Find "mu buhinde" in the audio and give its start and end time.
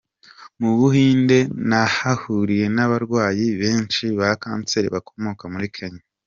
0.61-1.37